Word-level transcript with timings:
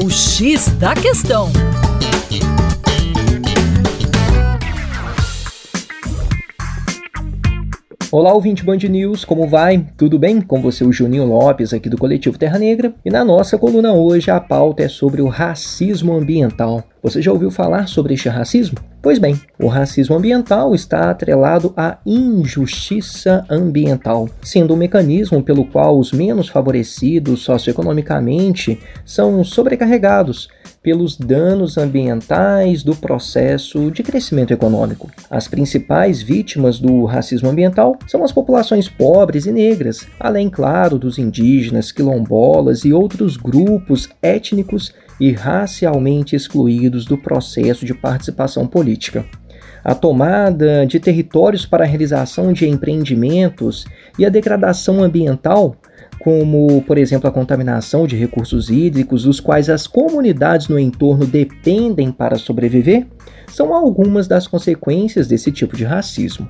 O 0.00 0.08
X 0.08 0.68
da 0.78 0.94
Questão. 0.94 1.50
Olá, 8.12 8.32
ouvinte 8.32 8.64
Band 8.64 8.76
News, 8.88 9.24
como 9.24 9.48
vai? 9.48 9.84
Tudo 9.96 10.16
bem? 10.16 10.40
Com 10.40 10.62
você, 10.62 10.84
o 10.84 10.92
Juninho 10.92 11.24
Lopes, 11.24 11.74
aqui 11.74 11.88
do 11.88 11.98
Coletivo 11.98 12.38
Terra 12.38 12.60
Negra. 12.60 12.94
E 13.04 13.10
na 13.10 13.24
nossa 13.24 13.58
coluna 13.58 13.92
hoje, 13.92 14.30
a 14.30 14.38
pauta 14.38 14.84
é 14.84 14.88
sobre 14.88 15.20
o 15.20 15.26
racismo 15.26 16.14
ambiental. 16.14 16.84
Você 17.02 17.20
já 17.20 17.32
ouviu 17.32 17.50
falar 17.50 17.88
sobre 17.88 18.14
este 18.14 18.28
racismo? 18.28 18.78
Pois 19.00 19.20
bem, 19.20 19.40
o 19.60 19.68
racismo 19.68 20.16
ambiental 20.16 20.74
está 20.74 21.08
atrelado 21.08 21.72
à 21.76 21.98
injustiça 22.04 23.44
ambiental, 23.48 24.28
sendo 24.42 24.74
um 24.74 24.76
mecanismo 24.76 25.40
pelo 25.40 25.64
qual 25.64 25.96
os 26.00 26.10
menos 26.10 26.48
favorecidos 26.48 27.42
socioeconomicamente 27.42 28.80
são 29.04 29.44
sobrecarregados 29.44 30.48
pelos 30.82 31.16
danos 31.16 31.78
ambientais 31.78 32.82
do 32.82 32.94
processo 32.94 33.88
de 33.90 34.02
crescimento 34.02 34.52
econômico. 34.52 35.08
As 35.30 35.46
principais 35.46 36.20
vítimas 36.20 36.80
do 36.80 37.04
racismo 37.04 37.48
ambiental 37.48 37.96
são 38.08 38.24
as 38.24 38.32
populações 38.32 38.88
pobres 38.88 39.46
e 39.46 39.52
negras, 39.52 40.08
além, 40.18 40.50
claro, 40.50 40.98
dos 40.98 41.18
indígenas, 41.18 41.92
quilombolas 41.92 42.84
e 42.84 42.92
outros 42.92 43.36
grupos 43.36 44.08
étnicos 44.20 44.92
e 45.20 45.32
racialmente 45.32 46.36
excluídos 46.36 47.04
do 47.04 47.18
processo 47.18 47.84
de 47.84 47.94
participação 47.94 48.66
política. 48.66 48.87
A 49.84 49.94
tomada 49.94 50.86
de 50.86 50.98
territórios 51.00 51.64
para 51.64 51.84
a 51.84 51.86
realização 51.86 52.52
de 52.52 52.68
empreendimentos 52.68 53.84
e 54.18 54.26
a 54.26 54.28
degradação 54.28 55.02
ambiental 55.02 55.76
como, 56.18 56.82
por 56.82 56.98
exemplo, 56.98 57.28
a 57.28 57.32
contaminação 57.32 58.06
de 58.06 58.16
recursos 58.16 58.70
hídricos, 58.70 59.22
dos 59.22 59.40
quais 59.40 59.70
as 59.70 59.86
comunidades 59.86 60.68
no 60.68 60.78
entorno 60.78 61.24
dependem 61.24 62.10
para 62.10 62.36
sobreviver, 62.36 63.06
são 63.46 63.72
algumas 63.72 64.26
das 64.26 64.46
consequências 64.46 65.26
desse 65.26 65.50
tipo 65.52 65.76
de 65.76 65.84
racismo. 65.84 66.48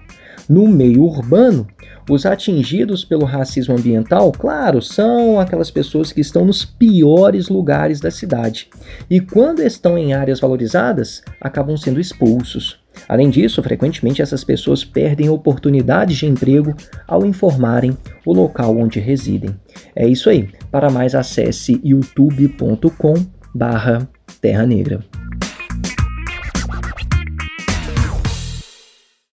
No 0.48 0.66
meio 0.66 1.04
urbano, 1.04 1.66
os 2.08 2.24
atingidos 2.24 3.04
pelo 3.04 3.24
racismo 3.24 3.76
ambiental, 3.76 4.32
claro, 4.32 4.80
são 4.80 5.38
aquelas 5.38 5.70
pessoas 5.70 6.12
que 6.12 6.20
estão 6.20 6.44
nos 6.44 6.64
piores 6.64 7.48
lugares 7.48 8.00
da 8.00 8.10
cidade 8.10 8.68
e, 9.10 9.20
quando 9.20 9.62
estão 9.62 9.98
em 9.98 10.14
áreas 10.14 10.40
valorizadas, 10.40 11.22
acabam 11.40 11.76
sendo 11.76 12.00
expulsos. 12.00 12.80
Além 13.08 13.30
disso, 13.30 13.62
frequentemente 13.62 14.22
essas 14.22 14.42
pessoas 14.42 14.84
perdem 14.84 15.28
oportunidades 15.28 16.16
de 16.16 16.26
emprego 16.26 16.74
ao 17.06 17.24
informarem 17.24 17.96
o 18.26 18.32
local 18.32 18.76
onde 18.76 18.98
residem. 18.98 19.54
É 19.94 20.04
isso 20.06 20.30
aí. 20.30 20.48
Para 20.70 20.90
mais 20.90 21.14
acesse 21.14 21.80
youtube.com/terra 21.84 24.66
negra. 24.66 25.17